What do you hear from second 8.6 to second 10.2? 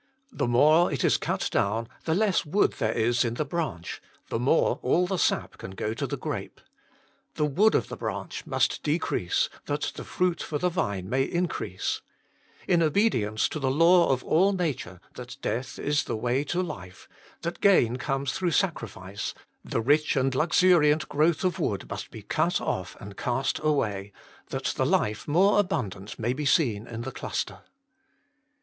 decrease, that the